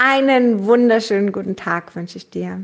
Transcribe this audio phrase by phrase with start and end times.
[0.00, 2.62] Einen wunderschönen guten Tag wünsche ich dir.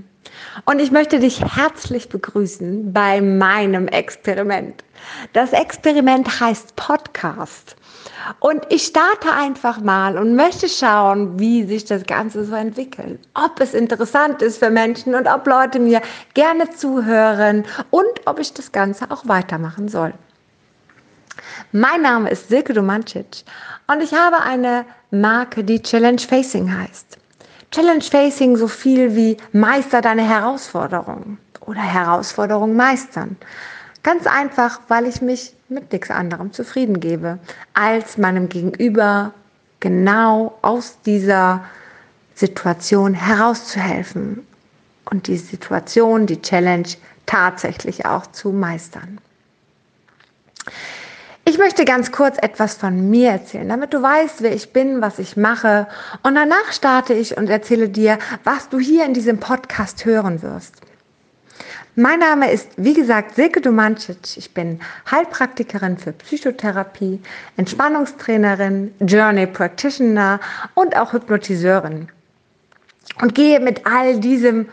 [0.67, 4.85] Und ich möchte dich herzlich begrüßen bei meinem Experiment.
[5.33, 7.75] Das Experiment heißt Podcast.
[8.39, 13.19] Und ich starte einfach mal und möchte schauen, wie sich das Ganze so entwickelt.
[13.35, 16.03] Ob es interessant ist für Menschen und ob Leute mir
[16.35, 20.15] gerne zuhören und ob ich das Ganze auch weitermachen soll.
[21.73, 23.43] Mein Name ist Silke Domancic
[23.89, 27.19] und ich habe eine Marke, die Challenge Facing heißt.
[27.75, 33.37] Challenge Facing so viel wie Meister deine Herausforderungen oder Herausforderungen meistern.
[34.05, 37.41] Ganz einfach, weil ich mich mit nichts anderem zufrieden gebe,
[37.73, 39.35] als meinem Gegenüber
[39.81, 41.65] genau aus dieser
[42.37, 44.47] Situation herauszuhelfen
[45.11, 46.87] und die Situation, die Challenge
[47.27, 49.19] tatsächlich auch zu meistern.
[51.55, 55.21] Ich möchte ganz kurz etwas von mir erzählen, damit du weißt, wer ich bin, was
[55.21, 55.87] ich mache.
[56.25, 60.75] Und danach starte ich und erzähle dir, was du hier in diesem Podcast hören wirst.
[61.95, 64.37] Mein Name ist, wie gesagt, Silke Dumancic.
[64.37, 67.23] Ich bin Heilpraktikerin für Psychotherapie,
[67.57, 70.41] Entspannungstrainerin, Journey Practitioner
[70.75, 72.09] und auch Hypnotiseurin.
[73.23, 74.69] Und gehe mit all diesem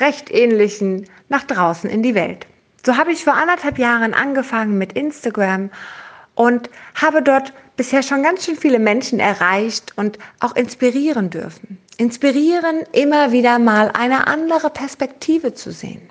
[0.00, 2.46] recht ähnlichen nach draußen in die Welt.
[2.84, 5.70] So habe ich vor anderthalb Jahren angefangen mit Instagram
[6.36, 11.78] und habe dort bisher schon ganz schön viele Menschen erreicht und auch inspirieren dürfen.
[11.96, 16.08] Inspirieren, immer wieder mal eine andere Perspektive zu sehen.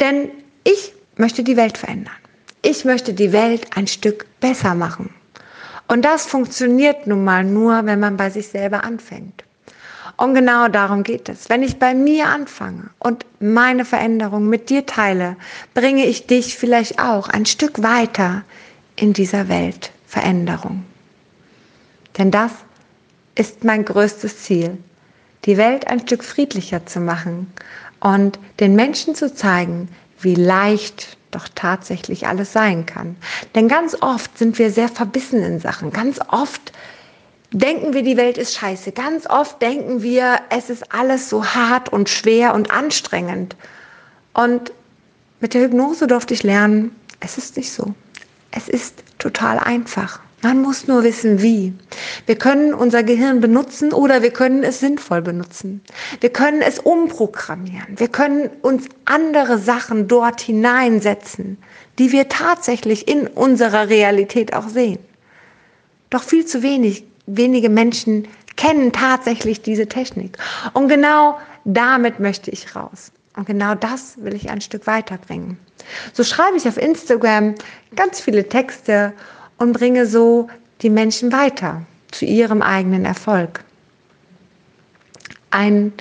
[0.00, 0.30] Denn
[0.64, 2.14] ich möchte die Welt verändern.
[2.62, 5.12] Ich möchte die Welt ein Stück besser machen.
[5.88, 9.44] Und das funktioniert nun mal nur, wenn man bei sich selber anfängt.
[10.16, 11.48] Und genau darum geht es.
[11.48, 15.36] Wenn ich bei mir anfange und meine Veränderung mit dir teile,
[15.74, 18.44] bringe ich dich vielleicht auch ein Stück weiter
[18.96, 20.84] in dieser Welt Veränderung.
[22.18, 22.52] Denn das
[23.34, 24.78] ist mein größtes Ziel,
[25.44, 27.52] die Welt ein Stück friedlicher zu machen
[28.00, 29.88] und den Menschen zu zeigen,
[30.20, 33.16] wie leicht doch tatsächlich alles sein kann.
[33.54, 35.90] Denn ganz oft sind wir sehr verbissen in Sachen.
[35.90, 36.72] Ganz oft
[37.50, 38.92] denken wir, die Welt ist scheiße.
[38.92, 43.56] Ganz oft denken wir, es ist alles so hart und schwer und anstrengend.
[44.32, 44.72] Und
[45.40, 47.94] mit der Hypnose durfte ich lernen, es ist nicht so.
[48.56, 50.20] Es ist total einfach.
[50.42, 51.72] Man muss nur wissen, wie.
[52.26, 55.80] Wir können unser Gehirn benutzen oder wir können es sinnvoll benutzen.
[56.20, 57.98] Wir können es umprogrammieren.
[57.98, 61.58] Wir können uns andere Sachen dort hineinsetzen,
[61.98, 64.98] die wir tatsächlich in unserer Realität auch sehen.
[66.10, 70.36] Doch viel zu wenig, wenige Menschen kennen tatsächlich diese Technik.
[70.74, 73.10] Und genau damit möchte ich raus.
[73.36, 75.58] Und genau das will ich ein Stück weiterbringen.
[76.12, 77.54] So schreibe ich auf Instagram
[77.96, 79.12] ganz viele Texte
[79.58, 80.48] und bringe so
[80.82, 83.64] die Menschen weiter zu ihrem eigenen Erfolg.
[85.50, 85.92] Ein,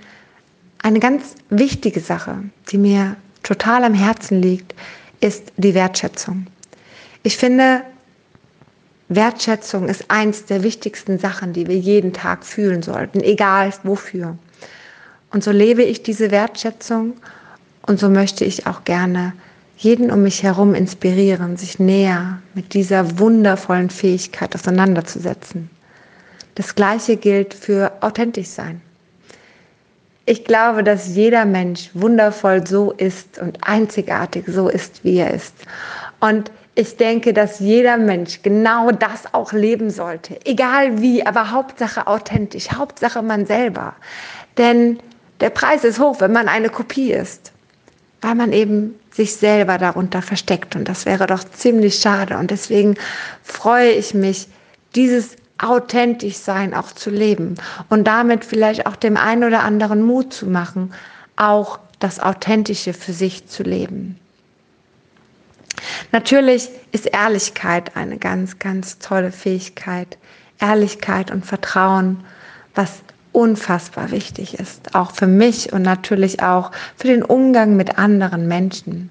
[0.81, 4.75] eine ganz wichtige Sache, die mir total am Herzen liegt,
[5.19, 6.47] ist die Wertschätzung.
[7.23, 7.83] Ich finde,
[9.09, 14.37] Wertschätzung ist eins der wichtigsten Sachen, die wir jeden Tag fühlen sollten, egal wofür.
[15.33, 17.13] Und so lebe ich diese Wertschätzung
[17.87, 19.33] und so möchte ich auch gerne
[19.75, 25.69] jeden um mich herum inspirieren, sich näher mit dieser wundervollen Fähigkeit auseinanderzusetzen.
[26.55, 28.79] Das Gleiche gilt für authentisch sein.
[30.25, 35.55] Ich glaube, dass jeder Mensch wundervoll so ist und einzigartig so ist, wie er ist.
[36.21, 40.39] Und ich denke, dass jeder Mensch genau das auch leben sollte.
[40.45, 43.95] Egal wie, aber Hauptsache authentisch, Hauptsache man selber.
[44.57, 44.99] Denn
[45.43, 47.51] der Preis ist hoch, wenn man eine Kopie ist,
[48.21, 50.73] weil man eben sich selber darunter versteckt.
[50.77, 52.37] Und das wäre doch ziemlich schade.
[52.37, 52.95] Und deswegen
[53.43, 54.47] freue ich mich,
[54.95, 57.55] dieses authentisch sein auch zu leben
[57.89, 60.93] und damit vielleicht auch dem einen oder anderen Mut zu machen,
[61.35, 64.17] auch das Authentische für sich zu leben.
[66.13, 70.17] Natürlich ist Ehrlichkeit eine ganz, ganz tolle Fähigkeit.
[70.61, 72.23] Ehrlichkeit und Vertrauen,
[72.75, 73.01] was
[73.33, 79.09] unfassbar wichtig ist, auch für mich und natürlich auch für den Umgang mit anderen Menschen.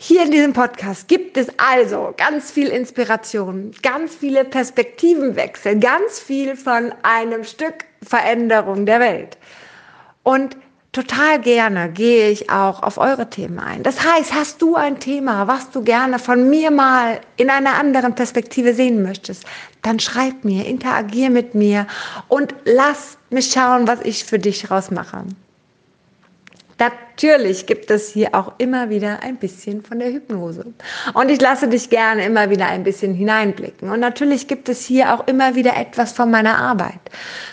[0.00, 6.54] Hier in diesem Podcast gibt es also ganz viel Inspiration, ganz viele Perspektivenwechsel, ganz viel
[6.54, 9.38] von einem Stück Veränderung der Welt.
[10.22, 10.56] Und
[10.98, 13.84] total gerne gehe ich auch auf eure Themen ein.
[13.84, 18.16] Das heißt, hast du ein Thema, was du gerne von mir mal in einer anderen
[18.16, 19.44] Perspektive sehen möchtest,
[19.82, 21.86] dann schreib mir, interagier mit mir
[22.26, 25.22] und lass mich schauen, was ich für dich rausmache.
[26.78, 30.64] Natürlich gibt es hier auch immer wieder ein bisschen von der Hypnose.
[31.12, 33.90] Und ich lasse dich gerne immer wieder ein bisschen hineinblicken.
[33.90, 37.00] Und natürlich gibt es hier auch immer wieder etwas von meiner Arbeit.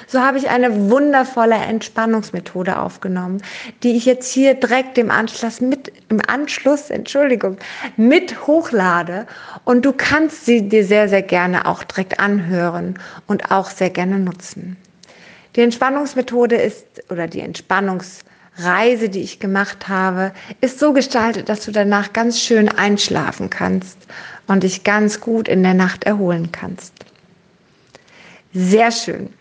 [0.05, 3.41] So habe ich eine wundervolle Entspannungsmethode aufgenommen,
[3.81, 7.57] die ich jetzt hier direkt im Anschluss mit, im Anschluss, Entschuldigung,
[7.97, 9.25] mit hochlade.
[9.63, 14.19] Und du kannst sie dir sehr, sehr gerne auch direkt anhören und auch sehr gerne
[14.19, 14.77] nutzen.
[15.55, 18.24] Die Entspannungsmethode ist, oder die Entspannungsmethode
[18.57, 20.31] Reise, die ich gemacht habe,
[20.61, 23.97] ist so gestaltet, dass du danach ganz schön einschlafen kannst
[24.47, 26.93] und dich ganz gut in der Nacht erholen kannst.
[28.53, 29.33] Sehr schön.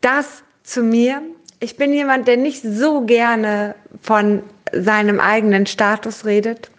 [0.00, 1.22] Das zu mir.
[1.60, 4.42] Ich bin jemand, der nicht so gerne von
[4.72, 6.70] seinem eigenen Status redet.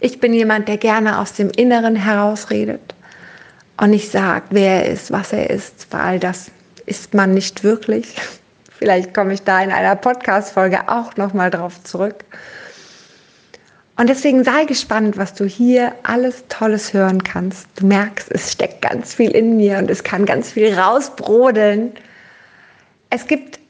[0.00, 2.94] Ich bin jemand, der gerne aus dem Inneren heraus redet
[3.78, 6.50] und nicht sagt, wer er ist, was er ist, weil das
[6.86, 8.16] ist man nicht wirklich.
[8.82, 12.24] Vielleicht komme ich da in einer Podcast-Folge auch nochmal drauf zurück.
[13.96, 17.68] Und deswegen sei gespannt, was du hier alles Tolles hören kannst.
[17.76, 21.92] Du merkst, es steckt ganz viel in mir und es kann ganz viel rausbrodeln.
[23.08, 23.60] Es gibt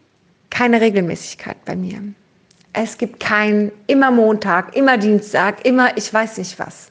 [0.48, 2.00] keine Regelmäßigkeit bei mir.
[2.72, 6.90] Es gibt kein immer Montag, immer Dienstag, immer ich weiß nicht was.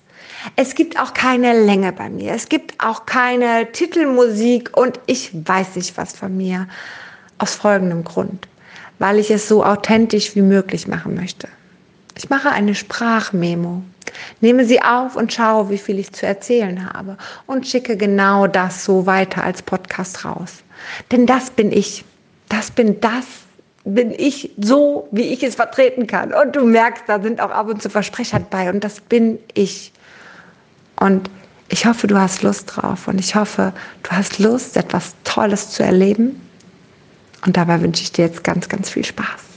[0.56, 2.34] Es gibt auch keine Länge bei mir.
[2.34, 6.68] Es gibt auch keine Titelmusik und ich weiß nicht was von mir.
[7.42, 8.48] Aus folgendem Grund,
[9.00, 11.48] weil ich es so authentisch wie möglich machen möchte.
[12.16, 13.82] Ich mache eine Sprachmemo,
[14.42, 17.18] nehme sie auf und schaue, wie viel ich zu erzählen habe
[17.48, 20.58] und schicke genau das so weiter als Podcast raus.
[21.12, 22.06] Denn das bin ich.
[22.48, 23.26] Das bin das,
[23.86, 26.36] bin ich so, wie ich es vertreten kann.
[26.36, 29.92] Und du merkst, da sind auch ab und zu Versprecher bei und das bin ich.
[31.00, 31.28] Und
[31.70, 33.74] ich hoffe, du hast Lust drauf und ich hoffe,
[34.04, 36.40] du hast Lust, etwas Tolles zu erleben
[37.46, 39.51] und dabei wünsche ich dir jetzt ganz, ganz viel Spaß.